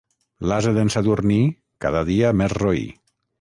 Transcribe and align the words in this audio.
L'ase 0.51 0.71
d'en 0.77 0.89
Sadurní, 0.95 1.37
cada 1.87 2.03
dia 2.09 2.33
més 2.41 2.57
roí. 2.63 2.83